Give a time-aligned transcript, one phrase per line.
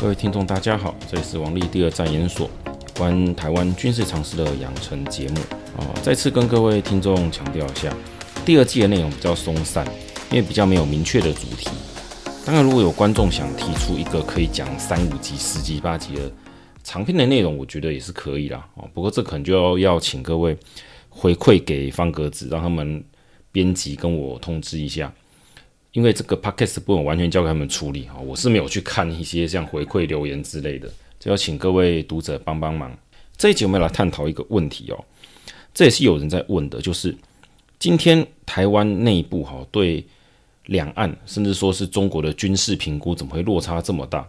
[0.00, 2.48] 各位听众，大家好，这里是王立第二战研所
[2.96, 5.40] 关台湾军事常识的养成节目
[5.76, 5.82] 啊。
[6.04, 7.92] 再次跟各位听众强调一下，
[8.46, 9.84] 第二季的内容比较松散，
[10.30, 11.68] 因为比较没有明确的主题。
[12.46, 16.30] 当然，如果有观众想提出一个可以讲三五集、十集、八集的
[16.84, 18.64] 长篇的内容，我觉得也是可以啦。
[18.76, 20.56] 哦，不过这可能就要要请各位
[21.08, 23.02] 回馈给方格子，让他们
[23.50, 25.12] 编辑跟我通知一下。
[25.92, 30.88] 因为这个 podcast 不能完全交给他们处理哈，我是没有去看一些像回馈留言之类的，
[31.18, 32.96] 就要请各位读者帮帮忙。
[33.36, 35.04] 这一集我们来探讨一个问题哦，
[35.72, 37.16] 这也是有人在问的，就是
[37.78, 40.04] 今天台湾内部哈对
[40.66, 44.28] 两岸甚至说是中国的军事评估怎么会落差这么大？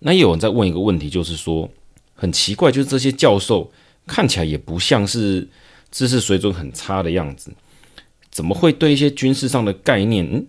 [0.00, 1.70] 那也有人在问一个问题，就是说
[2.14, 3.70] 很奇怪，就是这些教授
[4.06, 5.46] 看起来也不像是
[5.90, 7.52] 知识水准很差的样子，
[8.30, 10.46] 怎么会对一些军事上的概念嗯？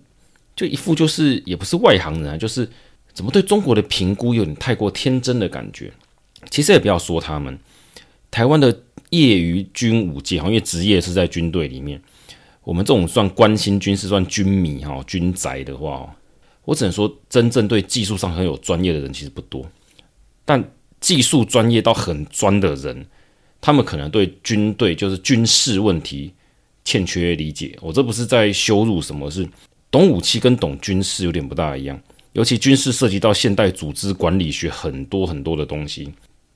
[0.55, 2.69] 就一副就是也不是外行人啊，就是
[3.13, 5.91] 怎么对中国的评估有点太过天真的感觉。
[6.49, 7.57] 其实也不要说他们，
[8.29, 12.01] 台湾的业余军武界哈，因为职业是在军队里面，
[12.63, 16.13] 我们这种算关心军事、算军迷哈、军宅的话，
[16.65, 19.65] 我只能说真正对技术上很有专业的人其实不多。
[20.43, 23.05] 但技术专业到很专的人，
[23.61, 26.33] 他们可能对军队就是军事问题
[26.83, 27.77] 欠缺理解。
[27.81, 29.47] 我这不是在羞辱什么，是。
[29.91, 31.99] 懂武器跟懂军事有点不大一样，
[32.31, 36.09] 尤其军事涉及到现代组织管理学很多很多的东西。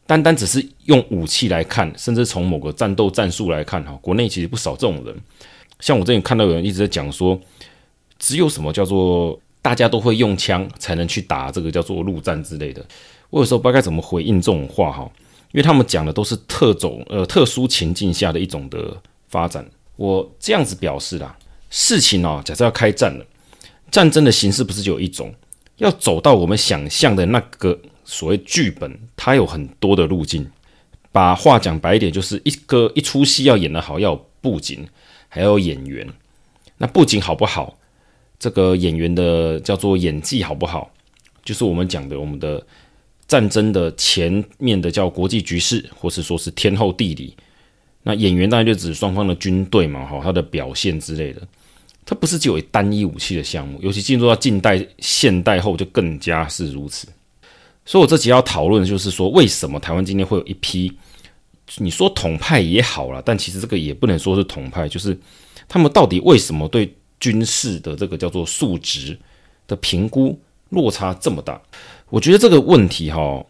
[0.08, 5.13] 单单只是用武器来看，甚至从某个战斗战术来看，哈，国内其实不少这种人。
[5.81, 7.38] 像我这里看到有人一直在讲说，
[8.17, 12.86] 只有什么叫做大家都会用枪才能去打这个叫做陆战之类的。
[13.30, 15.11] 我有时候不知道该怎么回应这种话，哈，
[15.52, 18.95] 因为他们讲的都是特种呃特殊情境下的一种的
[19.28, 19.66] 发展。
[19.97, 21.36] 我这样子表示啦。
[21.69, 23.25] 事情哦，假设要开战了，
[23.91, 25.33] 战争的形式不是就有一种，
[25.77, 30.45] 要走到我们想象的那个所谓剧本，它有很多的路径。
[31.12, 34.85] 把话讲白一点，就是一个一出戏要演得好，要有布景，
[35.29, 36.06] 还要有演员。
[36.78, 37.78] 那布景好不好，
[38.38, 40.91] 这个演员的叫做演技好不好，
[41.45, 42.61] 就是我们讲的我们的
[43.28, 47.34] 战争的前面的叫国际局势，或是说是天后地理。
[48.07, 51.41] 那演员当然就指双方的军队嘛，哈，他的表现之类的。
[52.05, 57.07] 它不是只有单一武器的项目，尤其进入到近代、现代后就更加是如此。
[57.83, 60.91] 所以我这集要讨论的就是说，为什么台湾今天会有一批，
[61.77, 65.17] 你说统派也好啦，但其实这个也不能说是统派，就是
[65.67, 69.17] 他们到底为什么对军事的这个叫做素质
[69.66, 70.39] 的评估
[70.69, 71.59] 落差这么大？
[72.09, 73.43] 我觉得这个问题哈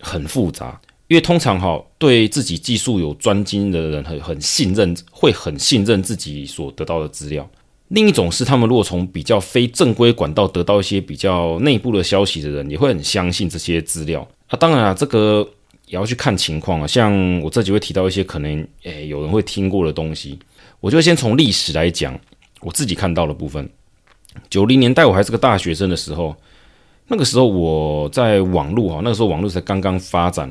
[0.00, 7.48] 很复杂，因为通常哈对自己技术有专精的人很很信任，会很信任自己所得到的资料。
[7.88, 14.20] 另一种是，他们如果从比较非正规管道得到一些比较内部的消息的人，也会很相信这些资料。
[14.46, 15.44] 啊，当然啊，这个
[15.86, 16.86] 也要去看情况啊。
[16.86, 20.38] 像我这集会提到一些可能诶、有人会听过的东西，
[20.78, 22.16] 我就先从历史来讲，
[22.60, 23.68] 我自己看到的部分。
[24.48, 26.36] 九零年代我还是个大学生的时候，
[27.08, 30.48] 那个时候我在网络哈，那个时候网络才刚刚发展，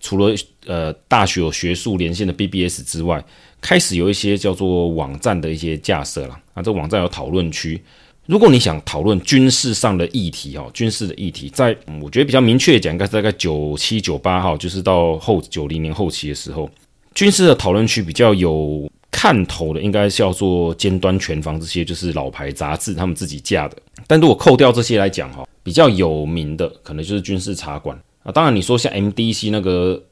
[0.00, 0.34] 除了
[0.66, 3.24] 呃大学有学术连线的 BBS 之外。
[3.62, 7.78] 开始有一些叫做网站的一些架设了啊，这网站有讨论区。
[8.24, 16.70] 如果你想讨论军事上的议题哈，军事的议题，在我觉得比较明确讲，应该是大概九七九八号，就是到后九零年后期的时候，
[17.14, 23.76] 军事的讨论区比较有看头的，应该是叫做尖端全防这些，就是老牌杂志他们自己架的。
[24.06, 28.32] 但如果扣掉这些来讲哈，比较有名的可能就是军事茶馆啊。
[28.32, 30.02] 当然你说像 MDC 那个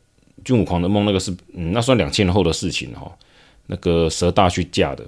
[0.45, 3.11] 军武狂的梦，那个是嗯，那算两千年后的事情哈。
[3.67, 5.05] 那个蛇大去架的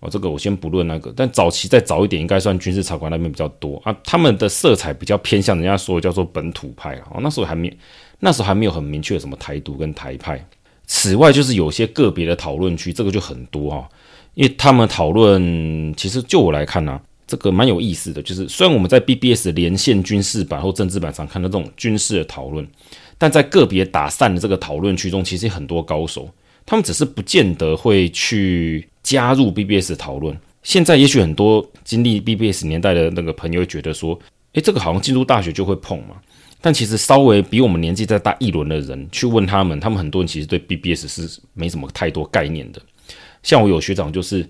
[0.00, 3.96] 哦，这个我先不论那个，但早期再早一点，应该算军事茶馆那边比较多啊。
[4.04, 7.16] 他们的色彩比较偏向人家说叫做本土派啊。
[7.20, 7.74] 那时候还没，
[8.20, 10.46] 那时候还没有很明确什么台独跟台派。
[10.86, 13.88] 此外，就是有些个别的讨论区，这个就很多哈，
[14.34, 18.22] 因为他们讨论，其实就我来看呢、这个蛮有意思的。
[18.22, 22.66] 就是虽然我们在 BBS 连线军事版或政治版上看到这种军事的讨论，
[23.16, 26.28] 但在个别打散的这个讨论区中，其实很多高手。
[26.66, 30.38] 他们只是不见得会去加入 BBS 讨论。
[30.62, 34.18] 现在也许很多经历 BBS 年代的那个朋友会觉得说
[34.54, 36.16] ：“诶，这个好像进入大学就会碰嘛。”
[36.60, 42.80] 但其实稍微比我们年纪再大一轮的人去问他们，他们很多人其实对 BBS 是没什么太多概念的。
[43.42, 44.46] 像我有学长就是。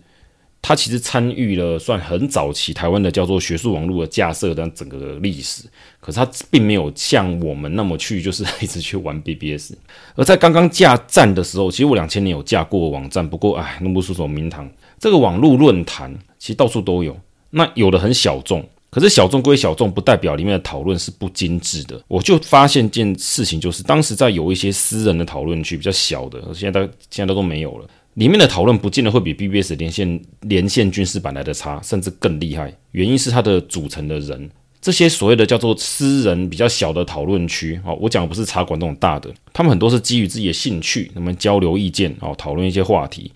[0.66, 5.64] 他其实参与了算很早期台湾的叫做学术网络的架设的整个历史，
[6.00, 9.74] 可是他并没有像我们那么去就是一直去玩 BBS。
[10.14, 14.66] 而在刚刚架站的时候，其实我两千年有架过网站，不过哎，弄不出什么名堂。
[14.98, 17.14] 这个网络论坛其实到处都有，
[17.50, 22.02] 那有的很小众，可是小众归小众，不代表里面的讨论是不精致的。
[22.08, 27.86] 我就发现一件事情，就是当时在有一些私人的讨论区比较小的，现在都现在都都没有了。
[28.14, 32.72] 里面的讨论不见得会比 BBS 连线连线军事版来的差，甚至更厉害。
[32.92, 34.48] 原因是它的组成的人，
[34.80, 43.32] 这些所谓的叫做私人比较小的讨论区，哦，我讲的不是茶馆那种大的，他们很多是基于自己的兴趣，那么交流意见，哦，讨论一些话题。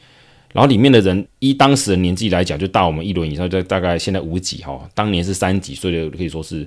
[0.53, 6.67] 然后里面的人依当时的年纪来讲，就大我们一轮以上，就大概现在五几哈，当年是三几岁的，可以说是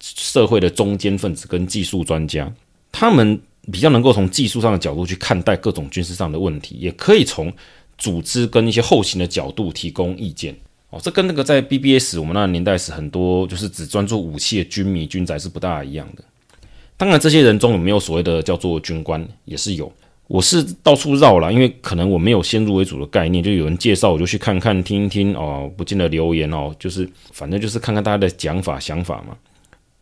[0.00, 2.52] 社会的中坚分子跟技术专家，
[2.90, 7.52] 他们比较能够从技术上的角度去看待各种军事上的问题，也可以从
[7.96, 10.54] 组织跟一些后勤的角度提供意见。
[10.90, 16.24] 哦，这跟那个在 BBS 我们那个年代是很多就是只专注武器的军迷军宅是不大一样的。
[16.96, 19.92] 当然，这些人中有没有所谓的叫做军官，也是有。
[20.26, 29.36] 我是到处绕了，因为可能我没有先入为主的概念，就有人介绍我就去看看听一听哦，不见得留言哦，就是反正就是看看大家的讲法想法嘛。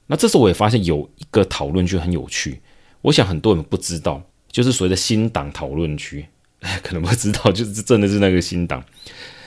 [0.07, 2.61] 那这时候我也发现有一个讨论就很有趣，
[3.07, 4.21] 我想很多人不知道，
[4.51, 6.27] 就是所谓的新党讨论区，
[6.83, 8.83] 可能不知道，就是真的是那个新党，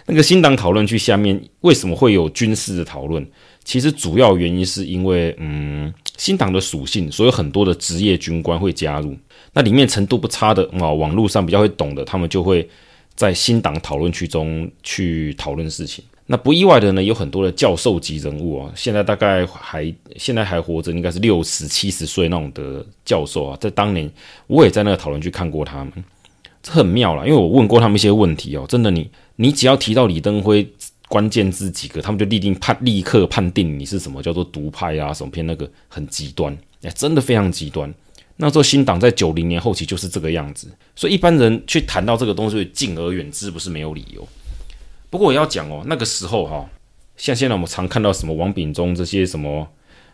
[0.06, 3.30] 那个新党讨论区下面为什么会有军事的讨论？
[3.66, 9.14] 其实主要原因是因为嗯，新党的属性，所以很多的职业军官会加入。
[9.52, 12.66] 那里面程度不差的啊，网络上比较会懂的，他们就会
[13.14, 16.02] 在新党讨论区中去讨论事情。
[16.32, 23.58] 那不意外的呢，有很多的教授级人物啊，现在大概还现在还活着，应该是六十七十岁那种的教授啊。
[23.60, 24.08] 在当年，
[24.46, 25.92] 我也在那个讨论区看过他们，
[26.62, 30.72] 这很妙啦，因为我问过他们一些问题哦，真的你，你只要提到李登辉
[31.08, 37.92] 关键字几个，他们就立定判立刻判定你是什么叫做独派啊，什么偏那个很极端，哎，真的非常极端。
[38.38, 44.26] 那时候新党在九零年后期就是这个样子，所以一般人去谈到这个东西，敬而远之不是没有理由。
[45.10, 46.70] 不过我要讲哦，那个时候哈，
[47.18, 49.68] 像现在我们常看到什么王炳忠这些什么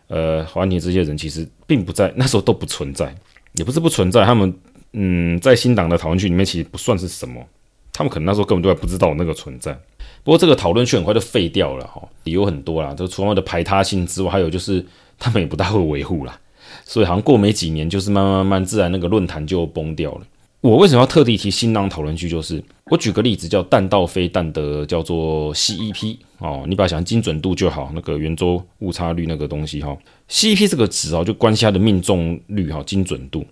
[0.07, 3.13] 呃黄安庭这些人，其实并不在 那时候都不存在，
[3.53, 4.53] 也不是不存在，他们
[4.93, 7.45] 嗯在新党的讨论区里面其实不算是什么，
[7.91, 9.77] 他们可能那时候根本就还不知道那个存在。
[10.23, 14.83] 不过这个讨论区很快就废掉了哈，理由很多啦，就除了的排他性之外，还有就是
[15.19, 16.39] 他们也不大会维护啦。
[16.83, 20.21] 所以好像过没几年，就是慢慢慢慢，自然那个论坛就崩掉了。
[20.61, 22.27] 我为什么要特地提新浪讨论区？
[22.27, 29.95] 就是我举个例子，叫弹道飞弹的叫做 CEP 哦，你把它想精准度就好，那个圆周误差率那个东西哈。
[30.27, 33.45] CEP 这个值哦，就关系它的命中率哈，精准度。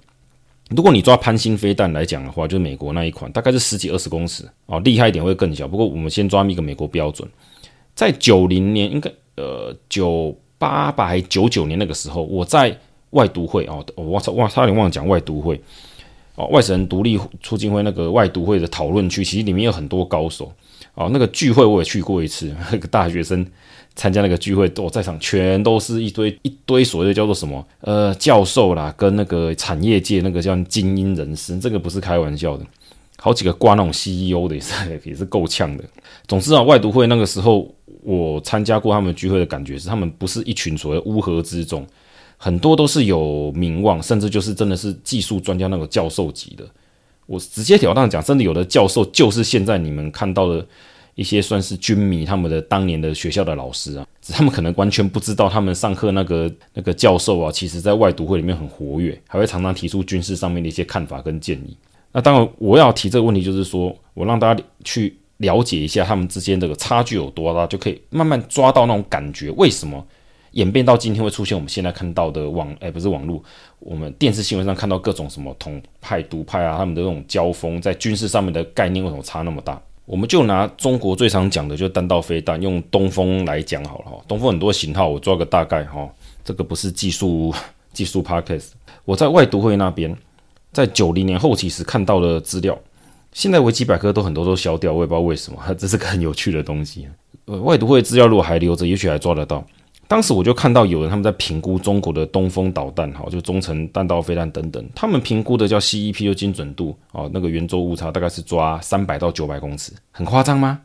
[0.75, 5.67] 如果你抓潘兴飞弹来讲的话，就是美国那一款，大概是十几二十公尺哦，厉害一点会更小。
[5.67, 7.29] 不过我们先抓一个美国标准，
[7.94, 12.75] 在九零年应该呃九八吧还九九年那个时候，我在。
[13.13, 15.61] 外读会哦，我操，哇，差点忘了讲外读会
[16.35, 20.51] 哦，外省人独立促进会那个外独会的讨论区，其实里面有很多高手
[20.95, 21.07] 哦。
[21.13, 23.45] 那个聚会我也去过一次，那个大学生
[23.94, 32.65] 参加那个聚会，我在场全都是一堆一堆所谓的叫做什么呃教授啦，跟那个产业界那个叫精英人士，这个不是开玩笑的，
[33.18, 34.74] 好几个挂那种 CEO 的也是
[35.06, 35.83] 也是够呛的。
[36.27, 37.71] 总之啊，外独会那个时候
[38.01, 41.86] 我参加过他们聚会的感觉是，他们不是一群所谓乌合之众。
[42.44, 46.66] 很多都是有名望，甚至就是真的是技术专家那种教授级的。
[47.25, 50.68] 我直接了当讲，真的有的教授就是现在你们看到的
[51.16, 61.77] 一些算是军迷他们的当年的学校的老师啊，他们可能完全不知道，他们上课那个那个教授啊，其实在外读会里面很活跃，还会常常提出军事上面的一些看法跟建议。
[62.12, 70.06] 那当然，我要提这个问题，就是说我让大家去了解一下他们之间这个差距有多大，就可以慢慢抓到那种感觉，为什么？
[70.53, 73.43] 演变到今天会出现我们现在看到的网，哎、不是网络，
[73.79, 79.79] 我们电视新闻上看到各种什么统派、独派啊，他们的这种交锋，在军事上面的概念为什么差那么大？
[80.05, 84.17] 我们就拿中国最常讲的，就弹道飞弹，用东风来讲好了哈。
[84.27, 86.07] 东风很多型号，我抓个大概哈，
[86.43, 87.53] 这个不是技术
[87.93, 88.72] 技术 podcast。
[89.05, 90.15] 我在外读会那边，
[90.72, 92.77] 在九零年后期时看到的资料，
[93.31, 97.07] 现在维基百科都很多都消掉，我也不知道为什么， 这是个很有趣的东西。
[97.45, 99.65] 呃，外读会资料如果还留着，也许还抓得到。
[100.07, 110.81] 当时我就看到有人他们在评估中国的东风导弹，哈，就中程弹道飞弹等等，他们评估的叫 CEP 就精准度，哦，那个圆周误差大概是抓三百到九百公尺，很夸张吗？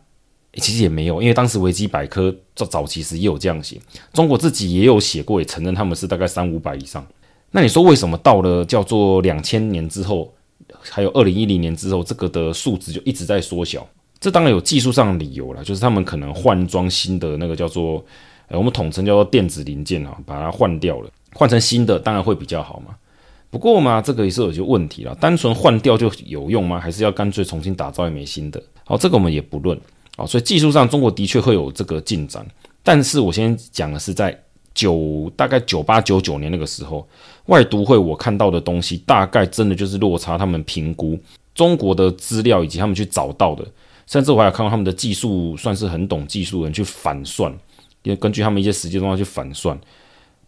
[0.54, 3.78] 其实也没有，因为当时维基百科早早期时也有这样写，
[4.14, 7.06] 中国自己也有写过，也承认他们是大概三五百以上。
[7.50, 10.32] 那你说为什么到了叫做两千年之后，
[10.80, 13.86] 还有二零一零年之后，这个的数值就一直在缩小？
[14.18, 18.02] 这当然有技术上的理由了，就是他们可能换装新的那个叫做。
[18.56, 22.94] 我们统称叫做电子零件啊，把它换掉了，换成新的当然会比较好嘛。
[23.50, 26.78] 不过嘛，这个也是有些问题了，单纯换掉就有用吗？
[26.78, 28.62] 还是要干脆重新打造一枚新的？
[28.84, 29.78] 好，这个我们也不论。
[30.16, 32.44] 啊，所以技术上中国的确会有这个进展，
[32.82, 34.36] 但是我先讲的是在
[34.74, 37.06] 九大概九八九九年那个时候，
[37.46, 41.16] 外读会我看到的东西，大概真的就是落差他们评估
[41.54, 43.64] 中国的资料以及他们去找到的，
[44.08, 47.56] 甚至我还有看到他们的技术算是很懂技术人去反算，
[48.16, 49.78] 根据他们一些实际状况去反算，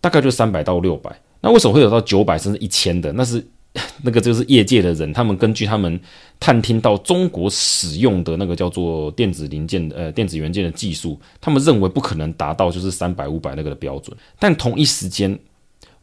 [0.00, 1.14] 大概就三百到六百。
[1.40, 3.12] 那为什么会有到九百甚至一千的？
[3.12, 3.44] 那是。
[4.02, 6.00] 那个就是业界的人，他们根据他们
[6.40, 14.14] 探听到中国使用的那个叫做电子零件、呃电子元件的技术，他们认为不可能达到就是三百五百那个的标准。
[14.40, 15.38] 但同一时间，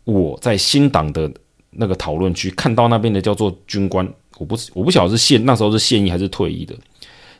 [0.05, 1.29] 我在新党的
[1.71, 6.73] 那个讨论区看到那边的叫做军官，我不我不晓得是现那时候是现役还是退役的，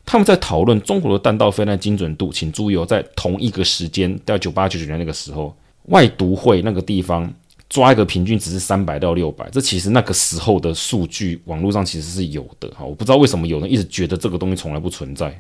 [0.08, 2.34] 他们在讨论中国的弹道飞弹精准度。
[2.34, 5.56] 请注意哦，在同一个时间，在九八九九年那个时候，
[5.90, 7.32] 外读会那个地方。
[7.70, 15.38] 抓一个平均值是三百到六百，这其实那个时候的数据网络上其实是有的哈，我不知道为什么有人一直觉得这个东西从来不存在。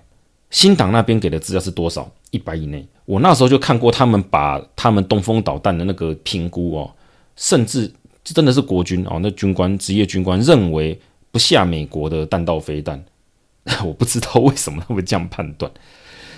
[0.49, 2.11] 新党那边给的资料是多少？
[2.31, 2.85] 一百以内。
[3.05, 6.91] 我那时候就看过他们把他们东风导弹的那个评估哦，
[7.37, 7.89] 甚至
[8.25, 10.99] 真的是国军哦，那军官职业军官认为
[11.31, 13.01] 不下美国的弹道飞弹，
[13.85, 15.71] 我不知道为什么他们这样判断，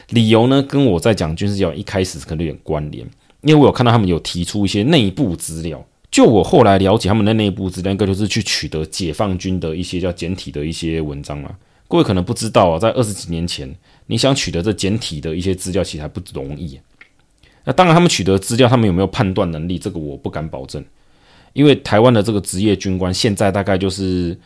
[0.10, 3.06] 理由呢跟我在讲军事教育一开始可能有点关联。
[3.42, 11.56] 因为我有看到他们有提出一些内部资料，就我后来了解他们的内部资料，应该就是去取得解放军的一些叫简体的一些文章嘛。
[11.88, 13.74] 各位可能不知道啊，在二十几年前，
[14.08, 16.80] 你想取得这简体的一些资料，其实还不容易。
[17.64, 20.84] 那当然，他们取得资料，他们有没有判断能力，这个我不敢保证。
[21.54, 24.38] 因为台湾的这个职业军官，现在大概就是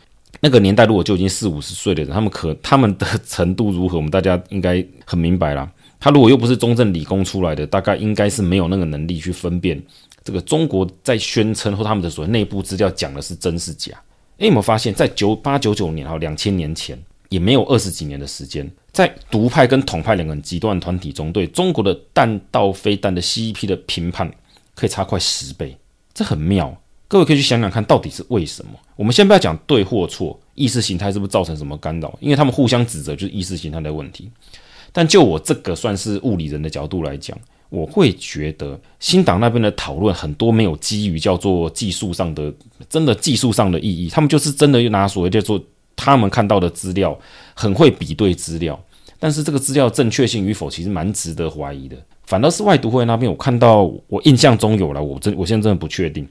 [0.42, 5.72] 那个年代，如果就已经四五十岁的人，他们可 他们的程度如何，我们大家应该很明白啦。
[6.00, 9.82] 他如果又不是中正理工出来的，大概应该是没有那个能力去分辨
[10.22, 13.94] 这个中国在宣称或他们的所谓内部资料讲的是真是假。
[14.40, 24.30] 诶，有没有发现，在九八九九年哈，两千年前也没有二十几年的时间，在独派跟统派两个极端团体中，对中国的弹道飞弹的 CEP 的评判
[24.76, 25.78] 可以差快十倍，
[26.14, 26.76] 这很妙。
[27.14, 28.72] 各位可以去想想看，到底是为什么？
[28.96, 32.12] 我们先不要讲对或错，意识形态是不是造成什么干扰？
[32.20, 34.32] 因为他们互相指责，就是意识形态的问题。
[34.92, 37.38] 但就我这个算是物理人的角度来讲，
[37.70, 42.52] 我会觉得新党那边的讨论很多没有基于叫做技术上的
[42.90, 45.64] 真的技术上的意义，他们就是真的拿所谓叫做
[45.96, 47.16] 他们看到的资料，
[47.54, 48.84] 很会比对资料，
[49.20, 51.96] 但是这个资料正确性与否其实蛮值得怀疑的。
[52.26, 56.28] 反倒是外读会那边，我看到我印象中有了，我真我现在真的不确定。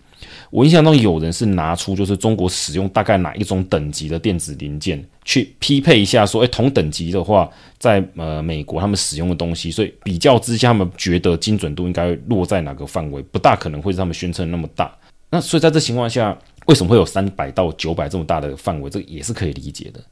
[0.52, 14.94] 我印象中有人是拿出就是中国使用大概哪一种等级的电子零件去匹配一下，说，诶，同等级的话，在呃美国他们使用的东西，所以比较之下，他们觉得精准度应该落在哪个范围，不大可能会是他们宣称那么大。
[15.30, 18.90] 那所以在这情况下，为什么会有三百到九百这么大的范围？
[18.90, 20.04] 这个也是可以理解的。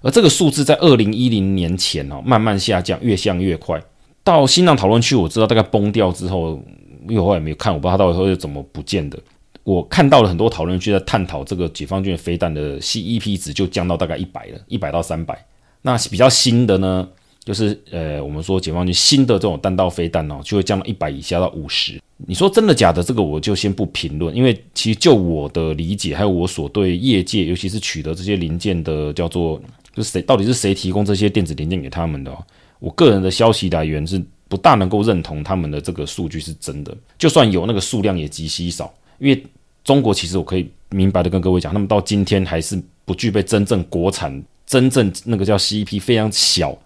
[0.00, 3.82] 而这个数字在二零一零年前哦，慢慢下降，越降越快。
[4.22, 6.62] 到新浪讨论区，我知道大概崩掉之后，
[7.08, 9.18] 因为我也没有看，我不知道他到底会怎么不见的。
[9.68, 15.44] 我看到了很多讨论区在探讨这个解放军的飞弹的 CEP 值就降到大概一百了，一百到三百。
[15.82, 17.06] 那比较新的呢，
[17.44, 22.00] 就是呃，我们说解放军新的这种弹道飞弹哦，就会降到一百以下到五十。
[22.16, 23.02] 你说真的假的？
[23.02, 29.60] 这个我就先不评论，因为其实就我的理解，还有我所对业界，尤其是取得这些零件的叫做，
[29.94, 32.38] 就是谁到底是谁提供这些电子零件给他们的哦？
[32.78, 39.44] 我个人的消息来源是不大能够认同他们的这个数据是真的，就算有那个数量也极稀少，因为
[39.88, 46.76] 中国其实我可以明白的跟各位讲，他们到今天还是不具备真正国产、真正那个叫 CEP 非常小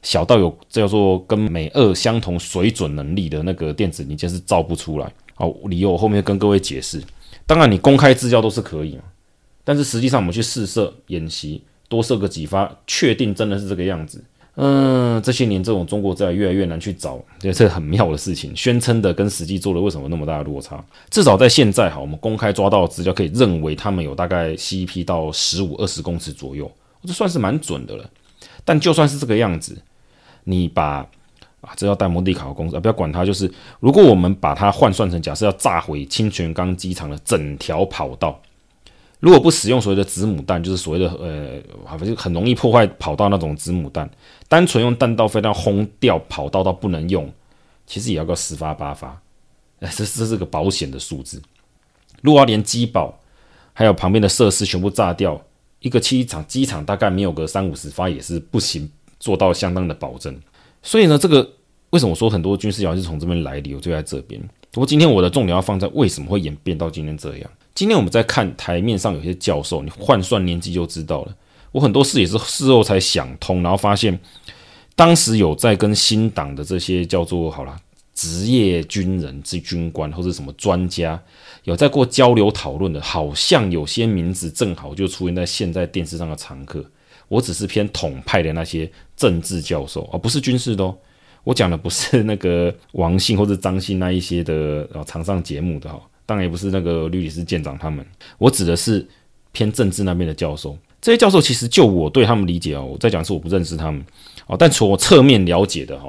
[0.00, 5.12] 小到有叫做跟美俄相同水准能力的那个电子零件是造不出来。
[5.34, 6.98] 好，理由我后面跟各位解释。
[7.46, 9.02] 当然你公开资料都是可以嘛，
[9.62, 14.24] 但是实际上我们去试射演习，多射个几发，确定真的是这个样子。
[14.58, 18.56] 嗯，这些年这种中国资料越来越难去找，这是很妙的事情。
[18.56, 20.82] 宣称的跟实际做的为什么那么大的落差？
[21.10, 26.70] 至少在现在哈，我们公开抓到的资料可以认为他们有大概 CEP 到十五二十公尺左右，
[27.02, 28.10] 这算是蛮准的了。
[28.64, 29.76] 但就算是这个样子，
[30.44, 31.06] 你把
[31.60, 33.26] 啊，这要带模拟考公司啊，不要管它。
[33.26, 38.40] 就是如果我们把它换算成假设要炸毁清泉岗机场的整条跑道。
[39.20, 44.08] 如果不使用所谓的子母弹，就是所谓的呃，反正很容易破坏跑道那种子母弹，
[44.46, 47.32] 单纯用弹道飞弹轰掉跑道到不能用，
[47.86, 49.20] 其实也要个十发八发，
[49.80, 51.40] 哎，这这是个保险的数字。
[52.20, 53.18] 如果要连机堡
[53.72, 55.42] 还有旁边的设施全部炸掉，
[55.80, 60.38] 一个机场机场大概没有个三五十发也是不行，做到相当的保证。
[60.82, 61.48] 所以呢，这个
[61.90, 63.74] 为什么说很多军事谣言是从这边来的？
[63.74, 64.40] 我就在这边。
[64.70, 67.50] 不过今天我的重点要放在为什么会演变到今天这样。
[67.76, 71.36] 今天我们在看台面上有些教授，你换算年纪就知道了。
[71.72, 74.18] 我很多事也是事后才想通，然后发现
[74.94, 77.76] 当时有在跟新党的这些叫做好了
[78.14, 81.22] 职业军人、之军官或者什么专家
[81.64, 86.82] 有在过交流讨论的，好像有些名字正好就出现在现在电视上的常客。
[87.28, 90.96] 我只是偏统派的那些政治教授，而不是军事的哦。
[91.44, 98.04] 我讲的不是那个王信或者张信那一些的啊，常上节目的哈，当然也不是那个律理事舰长他们。
[98.36, 99.06] 我指的是
[99.52, 100.76] 偏政治那边的教授。
[101.00, 104.04] 这些教授其实就我对他们理解哦，我在讲是我不认识他们
[104.46, 106.08] 哦，但从我侧面了解的哈。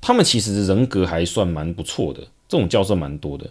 [0.00, 3.48] 他们其实人格还算蛮不错的，这种教授蛮多的。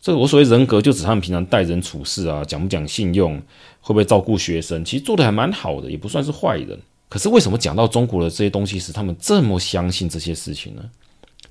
[0.00, 3.36] 这个我所谓人格，就指他们平常待人处事啊，讲不讲信用，
[3.80, 6.78] 会不会照顾学生，其实做得还蛮好的，也不算是坏人。
[7.08, 10.82] 可是为什么讲到中国的这些东西时，他们这么相信这些事情呢？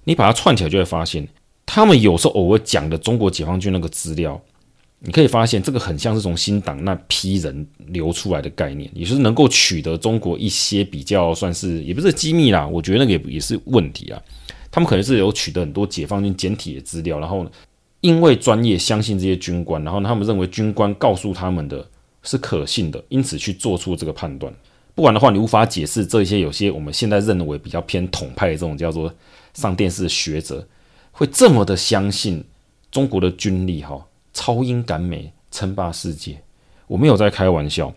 [0.03, 1.27] 你把它串起来，就会发现，
[1.65, 4.39] 他们有时候偶尔讲的中国解放军那个资料，
[5.00, 14.22] 你可以发现这个很像是从新党那批人流出来的概念，也就是能够取得中国一些比较算是也不是机密啦，我觉得那个也也是问题啊。
[14.72, 17.46] 他们可能是有取得很多解放军简体的资料，然后
[18.01, 21.88] 因为专业相信这些军官，然后他们认为军官告诉他们的
[22.24, 24.53] 是可信的，因此去做出这个判断。
[24.96, 29.13] 不然的话，你无法解释这些有些我们现在认为比较偏统派的这种叫做
[29.53, 30.67] 上电视的学者
[31.13, 32.43] 会这么的相信
[32.91, 36.38] 中国的军力哈超英赶美称霸世界。
[36.88, 37.88] 我没有在开玩笑，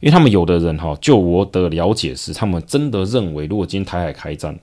[0.00, 4.58] 因为他们有的人哈，就我的了解是，他们真的认为，如果今天台海开战。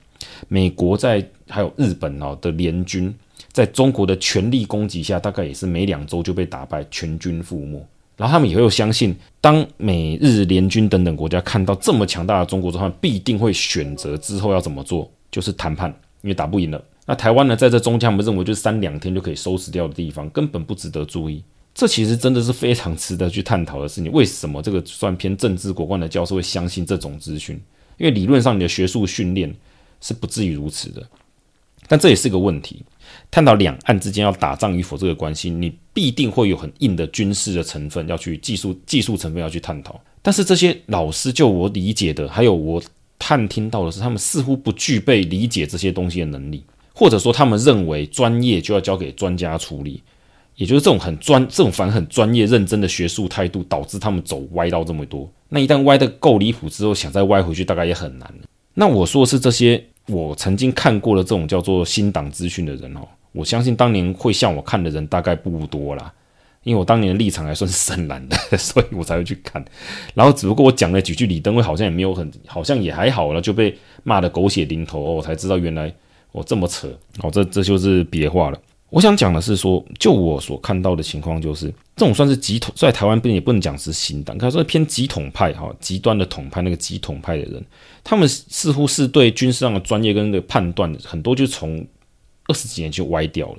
[0.48, 3.14] 美国在还有日本哦的联军，
[3.52, 7.84] 在中国的全力攻击下，大概也是每两周就被打败，全军覆没。
[8.16, 15.90] 然后他们也会有相信，当美日联军等等国家看到这么强大的中国之后，他们必定会选择之后要怎么做，就是谈判，
[16.22, 16.82] 因为打不赢了。
[17.06, 21.42] 那台湾呢，在这中间，我们认为就是三两天就可以收拾掉的地方，根本不值得注意。
[21.74, 24.10] 这其实真的是非常值得去探讨的事情。
[24.12, 27.60] 为什么这个算偏政治国关的教授会相信这种资讯？
[27.98, 29.54] 因为理论上你的学术训练。
[30.00, 31.02] 是不至于如此的，
[31.88, 32.82] 但这也是个问题。
[33.30, 39.98] 探讨两岸之间要打仗与否这个关系，你必定会有很硬的军事的成分要去技术技术成分要去探讨。
[40.20, 42.82] 但是这些老师，就我理解的，还有我
[43.18, 46.62] 探听到的是，他们似乎不具备理解这些东西的能力，
[46.94, 50.02] 或者说他们认为专业就要交给专家处理，
[50.56, 55.30] 也就是这种很专、这种反很专业认真的学术态度，导致他们走歪道这么多。
[55.50, 58.32] 那一旦歪得够离谱之后，想再歪回去，大概也很难。
[58.72, 59.84] 那我说的是这些。
[60.06, 63.00] 我曾经看过的这种叫做新党资讯的人哦，
[63.32, 66.12] 我相信当年会像我看的人大概不多啦，
[66.62, 69.64] 因为我当年的立场还算是深蓝的， 所以我才会去看。
[70.12, 75.90] 然后只不过我讲了几句李登辉好像也没有很，好像也还好了，就被骂得狗血淋头哦，我才知道原来
[76.34, 76.88] 我这么扯
[77.22, 78.60] 哦，这这就是别话了。
[78.90, 87.64] 我想讲的是说，就我所看到的情况，就是这种算是极统，在台湾边也不能讲是新党，他说偏极统派哈，极端的统派那个极统派的人，
[88.02, 91.86] 他们似乎是对军事上的专业跟那个判断很多就从
[92.48, 93.58] 二十几年就歪掉了，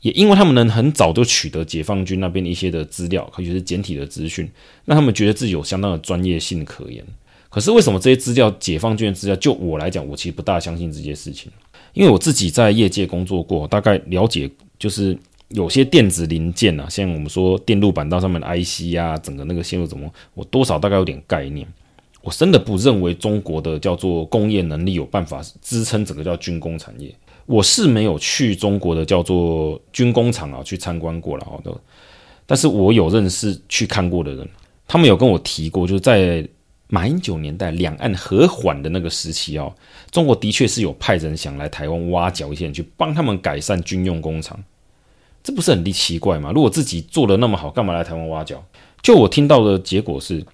[0.00, 4.48] 也因为他们能很早就取得解放军那边的一些的资料，尤其是简体的资讯，
[4.84, 7.04] 让他们觉得自己有相当的专业性可言。
[7.48, 11.50] 可是为什么这些资料，解放军的资料，就我来讲，我其实不大相信这些事情。
[11.96, 15.16] 因为我自己在业界工作过，大概了解就是
[15.48, 21.66] 有些电子零件啊，像我们说电路板到上面的 IC 啊，整个那个线路怎么，我多少大概有点概念。
[22.20, 27.10] 我真的不认为中国的叫做工业能力有办法支撑整个叫军工产业。
[27.46, 31.74] 我是没有去中国的叫做军工厂啊去参观过了，好的，
[32.44, 34.46] 但是我有认识去看过的人，
[34.86, 36.46] 他们有跟我提过，就是在。
[36.88, 39.74] 马英九年代两岸和缓的那个时期哦，
[40.10, 44.62] 中国的确是有派人想来台湾挖角一些人去帮他们改善军用工厂，
[45.42, 46.52] 这不是很奇怪吗？
[46.54, 48.64] 如果自己做的那么好，干嘛来台湾挖角？
[49.02, 50.44] 就我听到的结果是，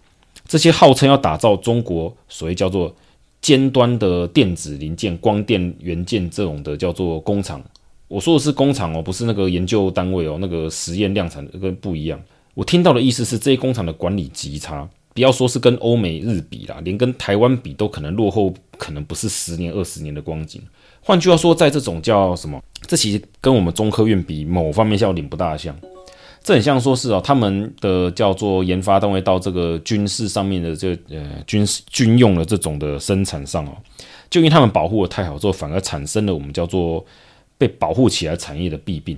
[0.46, 2.94] 这些号称要打造中国所谓叫做
[3.42, 7.62] 尖端的电子零件、光电元件这种的叫做工厂，
[8.08, 12.18] 我说的是工厂哦，不是那个研究单位哦，那个实验量产跟不一样。
[12.54, 14.88] 我听到的意思是，这些工厂的管理极差。
[15.14, 20.62] 不要说是跟欧美日比啦，连跟台湾比都可能落后，可能不是十年二十年的光景。
[21.00, 25.76] 换句话说，在这种叫什么，这其实跟我们中科院比，某方面效点不大像。
[26.42, 33.76] 这很像说是哦，他们的叫做研发单位到这个军事上面的这呃军事军用的这种的生产上哦，
[34.28, 37.04] 就因为他们保护得太好之后，反而产生了我们叫做
[37.58, 39.16] 被保护起来产业的弊病。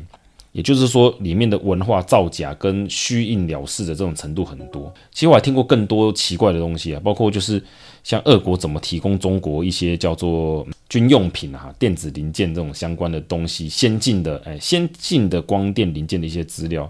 [0.54, 4.94] 也就是说，里面的文化造假跟虚应了事的这种程度很多。
[5.12, 7.60] 其实我还听过更多奇怪的东西啊，包括就是
[8.04, 16.88] 像俄国怎么提供中国一些叫做军用品啊、电子零件这种相关的东西，先进的哎，先进的光电零件的一些资料，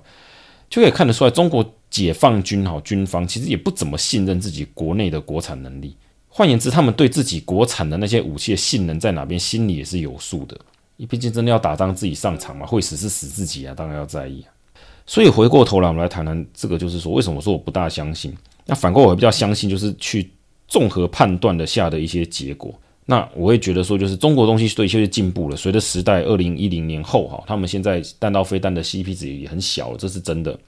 [0.69, 5.97] 就可以看得出来，中国解放军哈军方其实也不怎么信任自己国内的国产能力。
[6.29, 10.59] 换言之，他们对自己国产的那些武器的性能在哪边，心里也是有数的。
[10.97, 14.49] 你毕竟真的要打仗，自己上场嘛，会死是死自己啊，当然要在意啊。
[15.07, 18.35] 所以回过头来，我们来谈谈这个，就是说为什么说我不大相信？
[18.67, 20.31] 那反过我比较相信，就是去
[20.69, 22.75] 综合判断的下的一些结果。
[23.07, 25.57] 那我会觉得说，就是中国东西对一些进步了。
[25.57, 30.59] 随着时代，二零一零年后哈，他们现在弹道飞弹的 CP 值也很小了，这是真的。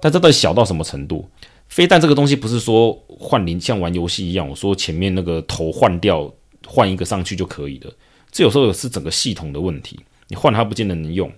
[0.00, 1.28] 但这到底小到什么程度？
[1.66, 6.32] 飞弹这个东西不是说换零像玩游戏一样，我说前面那个头换掉，
[6.64, 7.92] 换一个上去就可以了。
[8.30, 11.32] 这有时候是整个系统的问题，你换它不见得能用。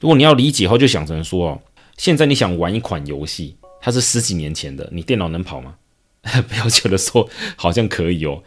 [0.00, 1.60] 如果你要理解的话，就想成说哦，
[1.96, 5.76] 现在你想玩一款游戏，它是十几年前的，你电脑能跑吗？
[6.22, 8.42] 不要觉得说好像可以哦。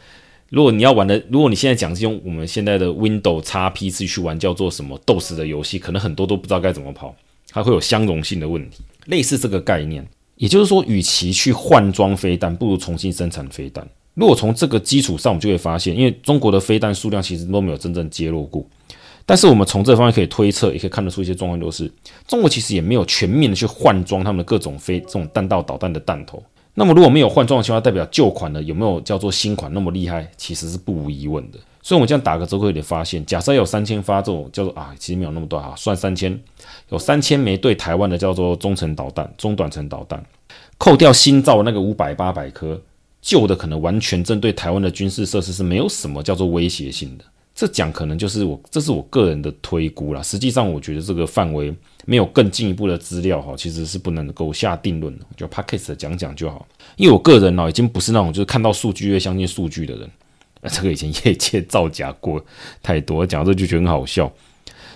[0.49, 7.15] 如果你要玩的，如果你现在讲是用我们现在的 Windows XP 去玩叫做什么斗士的游戏，可能很多都不知道该怎么跑，
[7.49, 8.83] 它会有相容性的问题。
[9.05, 13.87] 类似这个概念，也就是说，与其去换装飞弹，不如重新生产飞弹。
[14.15, 18.65] 如果从这个基础上，我们就会发现，因为中国的飞弹数量其实都没有真正揭露过，
[19.25, 21.91] 但是我们从这方面可以推测，也可以看得出一些状况，就是
[22.27, 26.41] 中国其实也没有全面的去换装他们的各种飞这种弹道导弹的弹头。
[26.77, 30.29] 那么如果没有换装的情况，代表旧款的有没有叫做新款那么厉害？
[30.35, 31.59] 其实是不无疑问的。
[31.81, 36.37] 所以，我们这样打个折扣，有点发现，假设有三千发这种叫做啊，其实没有那么多啊，算三千，
[36.89, 40.21] 有三千枚对台湾的叫做中程导弹、中短程导弹，
[40.77, 42.81] 扣掉新造的那个五百、八百颗，
[43.25, 47.25] 旧的可能完全针对台湾的军事设施是没有什么叫做威胁性的。
[47.55, 50.21] 这讲可能就是我，这是我个人的推估啦。
[50.21, 51.73] 实际上，我觉得这个范围
[52.05, 55.25] 没有更进一步的资料哈，其实是不能够下定论的。
[55.35, 60.07] 就 Podcast 讲讲就好，因为我个人呢，已经不是那种就是看到数据越相信数据的人。
[60.69, 62.43] 这个以前业界造假过
[62.83, 64.31] 太多，讲这就觉得很好笑。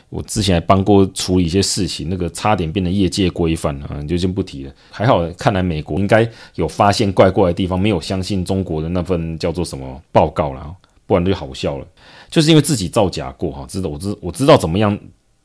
[0.09, 4.73] 我之前还帮过处理一些事情，那个差点变得业界规范啊，就先不提了。
[4.89, 10.73] 还好，看来美国应该有发现怪怪的地方，没有相信中国的那份叫做什么报告啦，
[11.05, 11.85] 不然就好笑了。
[12.29, 14.97] 就是因为自己造假过哈，知道我知我知道怎么样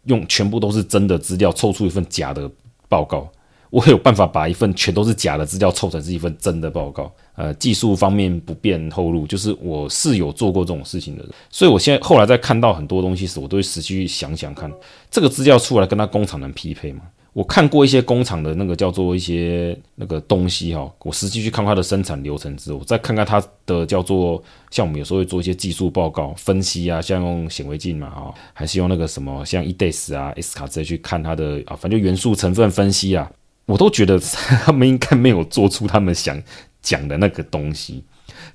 [0.04, 2.50] 用全部都是真的资料凑出一份假的
[2.88, 3.30] 报告，
[3.74, 7.12] 我有办法把一份全都是假的资料凑成是一份真的报告。
[7.34, 14.72] 呃，技术方面不便透露，就是我是有做过这种事情的人，所以我现在后来在看到很多东西时，我都会实际去想想看，
[15.10, 17.02] 这个资料出来跟他工厂能匹配吗？
[17.32, 33.28] 我看过一些工厂的那个叫做一些那个东西哈，我实际去看它的生产流程之后，再看看它的叫做像我们有时候会做一些技术报告分析啊，像用显微镜嘛啊，还是用那个什么像 EDAS 啊、S 卡之类去看它的啊，反正元素成分分析啊，
[33.66, 34.18] 我都觉得
[34.64, 36.40] 他们应该没有做出他们想
[36.82, 38.02] 讲的那个东西，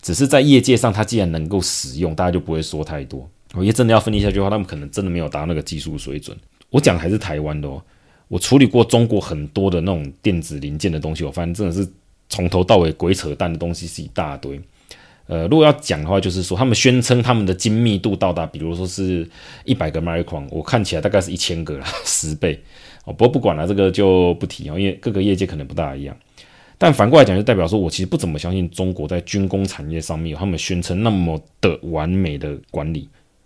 [0.02, 3.30] 只是在业界上，它既然能够使用，大家就不会说太多。
[3.56, 6.38] 我也真的要分析下去的话，他们可能真的没有达到那个技术水准。
[6.70, 7.82] 我讲的还是台湾的哦。
[8.28, 11.88] 我处理过中国很多的那种电子零件的东西，我发现真的是
[12.30, 14.62] 从头到尾鬼扯淡的东西是一大堆。
[15.26, 19.28] 呃，如果要讲的话，就是说他们宣称他们的精密度到达，比如说是
[19.64, 22.64] 一百个 micron，我看起来大概是一千个啦，十倍。
[23.12, 26.16] 不过不管了，这个就不提哦，因为各个业界可能不大一样。
[26.78, 33.02] 但反过来讲，就代表说我其实不怎么相信中国在军工产业上面有他们宣称那么的完美的管理，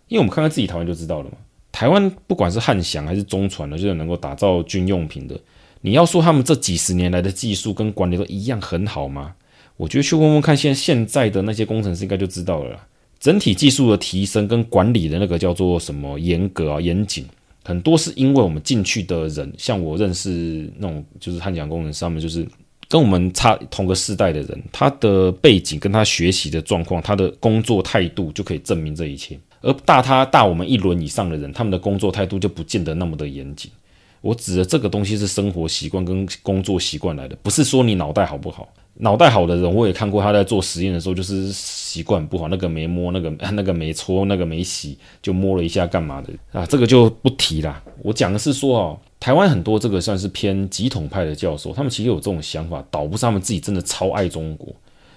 [0.08, 1.38] 因为我们看看自己台湾就知道了嘛。
[1.72, 5.36] 台湾不管是汉翔还是中传的，就是能够打造军用品的。
[5.82, 9.34] 你要说他们这几十年来的技术跟管理都一样很好吗？
[9.76, 12.88] 我觉得去问问看，现现在的那些工程师应该就知道了啦。
[13.20, 17.26] 整体技术的提升跟管理的那个叫做什么严格啊严谨，
[17.64, 22.48] 很多是因为我们进去的人，像我认识那种就是汉翔工程师，他们就是
[22.90, 29.40] 跟我们差同个世代的人，他的背景跟他学习的状况，他的工作态度就可以证明这一切。
[29.62, 33.72] 而大他大我们一轮以上的人，他们的工作态度就不见得那么的严谨。
[34.20, 38.68] 我指的这个东西是生活习惯跟工作习惯来的，不是说你脑袋好不好。
[38.96, 46.66] 脑袋好的人，我也看过他在做实验的时候，就是习惯不好，那个没摸，那个 那个没搓，那个没洗，就摸了一下干嘛的啊？
[46.68, 47.82] 这个就不提啦。
[48.04, 54.74] 我讲的是说哦，台湾很多这个算是偏极统派的教授，他们其实有这种想法，倒不是他们自己真的超爱中国。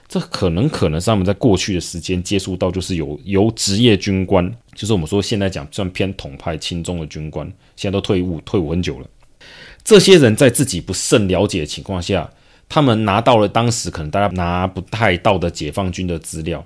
[0.09, 9.07] 这可能可能是他们在过去的时间接触到，就是有由职业军官，就是我们说现在讲算偏统派亲中的军官，现在都退伍退伍很久了。
[9.83, 12.31] 这些人在自己不甚了解的情况下，
[12.69, 16.65] 他们拿到了当时可能大家拿不太到的解放军的资料，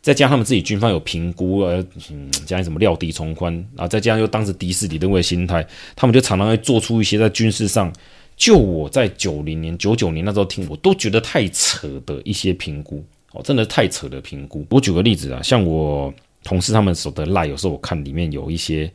[0.00, 7.92] 再加上他们自己军方有评估，呃，嗯，加上什么料敌从宽啊，再加上又当时敌视李登辉心态，他们就常常会做出一些在军事上。
[8.36, 14.66] 就我在九零年、九九年那时候听，我都觉得太扯的一些评估哦，真的太扯的评估。
[14.70, 16.10] 我举个例子啊，像我
[16.42, 18.90] 同事他们手的赖，有时候我看里面有一些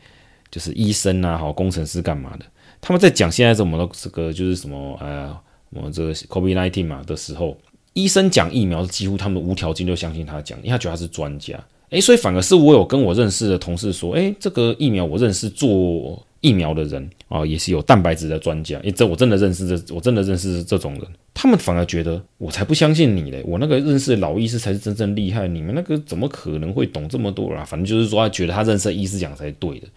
[0.49, 2.45] 就是医生啊、好工程师干嘛的，
[2.81, 5.37] 他们在讲现在怎么这个就是什么呃，
[5.71, 7.57] 我们这个 COVID-19 嘛的时候，
[7.93, 11.61] 医生讲疫苗几乎他们无条件就相信他讲，因为他觉得他是专家。
[11.91, 27.63] 诶，所以反而是我有跟我认识的同事说，诶，这个疫苗我认识做疫苗的人啊，也是有蛋白质的专家，诶，这我真的认识这，我真的认识这种人，他们反而觉得我才不相信你嘞，我那个认识的老医师才是真正厉害，你们那个怎么可能会懂这么多啦？
[27.63, 29.87] 反正就是说，他觉得他认识的医师讲才是对的，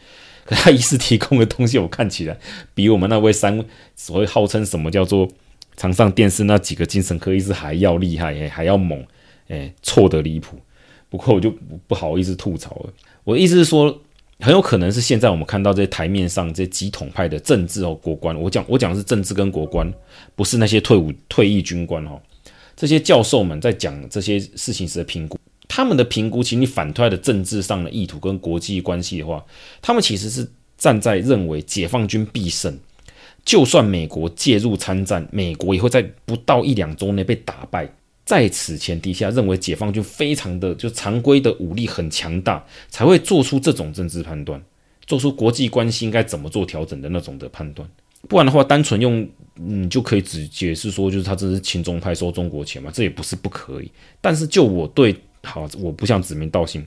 [0.44, 2.38] 可他医师提供的东西，我看起来
[2.74, 3.64] 比我们那位三
[3.96, 5.26] 所谓号称什么叫做
[5.78, 9.02] 常上电视那几个精神科医师还要厉害，还要猛，
[9.46, 10.58] 诶，错得离谱。
[11.08, 11.50] 不过我就
[11.86, 12.92] 不好意思吐槽了。
[13.24, 13.96] 我的意思是说，
[14.40, 19.90] 很有可能是现在我们看到这台面上这些极统派的政治哦国关，我讲我讲的是政治跟国关，
[20.34, 22.20] 不是那些退伍退役军官哦。
[22.76, 25.38] 这些教授们在讲这些事情时的评估，
[25.68, 29.44] 他们的评估，其实你反推的政治上的意图跟国际关系的话，
[29.80, 32.78] 他们其实是站在认为解放军必胜，
[33.44, 37.90] 就算美国介入参战，美国也会在不到一两周内被打败。
[38.24, 44.62] 在此前提下，认为解放军非常的就常规的武力很强大，才会做出这种政治判断，
[45.06, 47.88] 做出国际关系应该怎么做调整的那种的判断。
[48.28, 53.90] 不然的话，单纯用嗯就可以只解释说，就是他这是亲中派收中国钱嘛，这也不是不可以。
[54.20, 56.84] 但是就我对好，我不想指名道姓，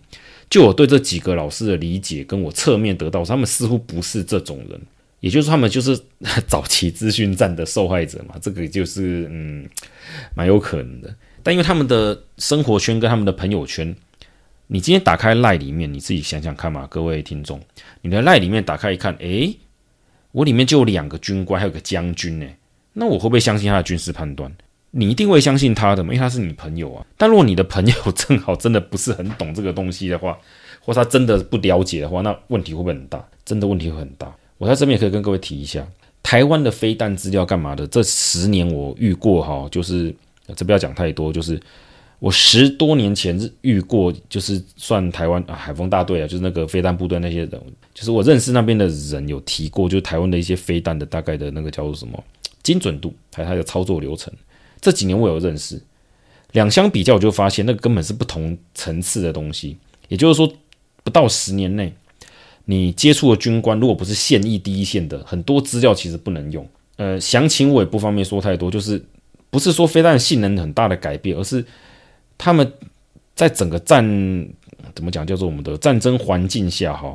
[0.48, 4.80] 就我对这几个老师的理解，跟我侧面得到，他们似乎不是这种人，
[5.22, 5.98] 也就是他们就是
[6.46, 9.66] 早期资讯战的受害者嘛，这个就是嗯
[10.36, 11.16] 蛮有可能的。
[11.42, 13.96] 但因为他们的生活圈跟他们的朋友圈，
[14.68, 17.60] 你今天打开赖里面，你自己想想看嘛，各位听众，
[18.02, 19.58] 你的赖里面打开一看，诶，
[20.32, 22.46] 我里面就有两个军官，还有个将军呢，
[22.94, 24.52] 那我会不会相信他的军事判断？
[24.92, 27.06] 你一定会相信他的嘛，因为他是你朋友啊。
[27.18, 30.38] 但如果你的朋友正好真的不是很懂这个东西的话，
[30.82, 33.26] 或他真的不了解的话，那问题会不会很大？
[33.46, 34.34] 真的问题会很大。
[34.62, 35.84] 我在这边也可以跟各位提一下，
[36.22, 37.88] 台湾的飞弹资料干嘛的？
[37.88, 40.14] 这十年我遇过哈，就是。
[40.54, 41.58] 这不要讲太多，就是
[42.20, 47.62] 我十多年前遇过，就是算台湾啊海锋大队啊，就是那个飞弹部队那些人，
[47.94, 52.22] 就是我认识那边的人有提过，就是台湾的一些飞弹的大概的那个叫做什么
[52.64, 54.34] 精准度，还有它的操作流程。
[54.82, 55.82] 这几年我有认识，
[56.52, 59.78] 两相比较，我就发现那个根本是不同层次的东西。
[60.10, 60.52] 也就是说，
[61.02, 61.94] 不到十年内，
[62.72, 66.68] 你接触的军官如果不是现役第一线的，很多资料其实不能用。
[66.96, 69.04] 呃，详情我也不方便说太多，就是。
[69.54, 71.62] 不是说飞弹性能很大的改变，而是
[72.38, 72.72] 他们
[73.36, 74.02] 在整个战
[74.96, 77.14] 怎么讲，叫做我们的战争环境下，哈，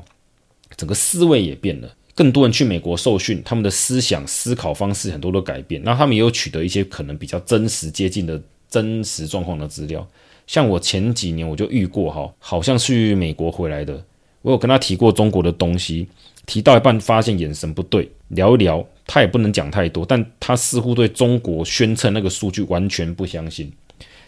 [0.77, 1.88] 整个思维也变了。
[2.14, 5.83] 更多人去美国受训，他们的思想思考方式很多都改变。
[5.83, 8.38] 那他们也有取得一些可能比较真实接近的
[8.69, 10.07] 真实状况的资料。
[10.47, 14.05] 像我前几年我就遇过，哈，好像去美国回来的，
[14.42, 16.07] 我有跟他提过中国的东西，
[16.46, 18.87] 提到一半发现眼神不对，聊一聊。
[19.09, 23.72] 他也不能讲太多，但他似乎对中国宣称那个数据完全不相信，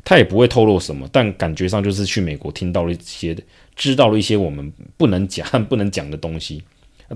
[0.05, 3.37] 他也不会透露什么，但感觉上就是去美国听到了一些，
[3.75, 6.63] 知道了一些我们不能讲、 不能讲的东西。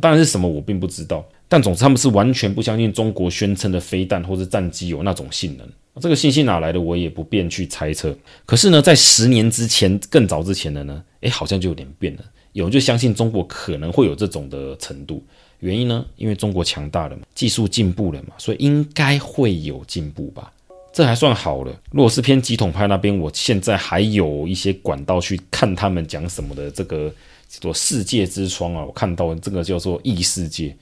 [0.00, 5.68] 当然是什么我并不知道，但总之他们是完全不相信中国宣称的飞弹或者战机有那种性能。
[6.00, 8.16] 这个信息哪来的，我也不便去猜测。
[8.44, 15.22] 可是呢，在十年之前、更早之前的呢，诶，好像就有点变了，有就相信中国可能会有这种的程度。
[15.60, 16.04] 原因呢？
[16.16, 20.52] 因为中国强大了嘛，技术进步了嘛，所以应该会有进步吧？
[20.92, 21.72] 这还算好了。
[21.92, 26.68] 如果是偏极统派那边，我现在还有一些管道去看他们讲什么的。
[26.70, 27.08] 这个
[27.48, 30.76] 叫做世界之窗啊，我看到这个叫做异世界，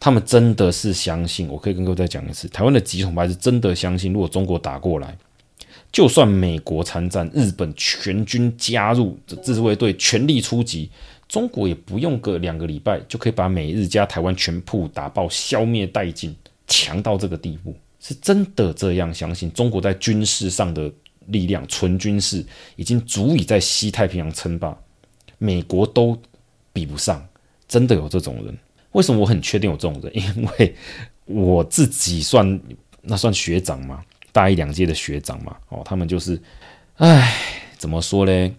[0.00, 1.46] 他们真的是相信。
[1.46, 5.16] 我可以跟各位再讲一次，台湾的极统派是真的相信，如果中国打过来，
[5.92, 10.90] 就算美国参战，日本全军加入，这自卫队全力出击。
[11.28, 16.34] 中国也不用个两个礼拜就可以把美日加台湾全部打爆、消灭殆尽，
[16.66, 19.48] 强到这个地步，是真的这样相信？
[19.52, 20.90] 中国在军事上的
[21.26, 24.76] 力量，纯军事已经足以在西太平洋称霸，
[25.38, 26.20] 美国都
[26.72, 27.24] 比不上，
[27.68, 28.58] 真的有这种人？
[28.90, 30.12] 为什么我很确定有这种人？
[30.16, 30.74] 因为
[31.26, 32.60] 我自己算
[33.02, 36.40] 那算学长嘛，大一两届的学长嘛，哦，他们就是，
[36.96, 37.34] 唉，
[37.76, 38.54] 怎么说嘞？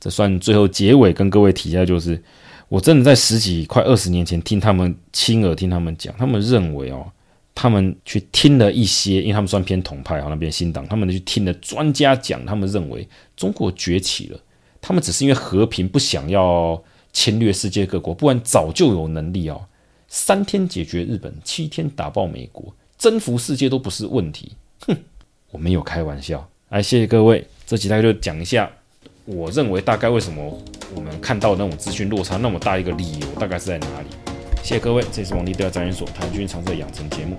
[0.00, 2.20] 这算最后结尾，跟各位提一下，就是
[2.68, 7.06] 我真的在十几快二十年前听他们亲耳听他们讲，他们认为哦，
[7.54, 14.40] 他们去听了一些，因为他们算偏统派，那边新党，他们去听了专家讲，他们认为中国崛起了，
[14.80, 19.66] 他们只是因为和平不想要侵略世界各国，不然早就有能力哦，
[20.08, 24.52] 三天解决日本，七天打爆美国，征服世界都不是问题。
[24.86, 24.96] 哼，
[25.50, 26.48] 我没有开玩笑。
[26.68, 28.70] 哎，谢谢各位，这集大概就讲一下。
[29.24, 30.60] 我认为大概为什么
[30.94, 34.08] 我们看到那种资讯落差那么大一个理由，大概是在哪里？
[34.62, 37.36] 谢谢各位，这是王力第二战研所谈军常识养成节目。